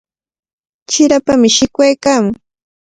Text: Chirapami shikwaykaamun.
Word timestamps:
Chirapami 0.89 1.47
shikwaykaamun. 1.55 2.35